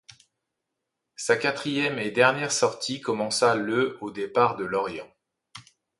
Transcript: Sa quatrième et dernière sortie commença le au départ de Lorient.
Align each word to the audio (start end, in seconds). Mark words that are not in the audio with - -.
Sa 1.15 1.37
quatrième 1.37 1.99
et 1.99 2.09
dernière 2.09 2.51
sortie 2.51 3.01
commença 3.01 3.53
le 3.53 3.99
au 4.01 4.09
départ 4.09 4.55
de 4.55 4.63
Lorient. 4.65 5.13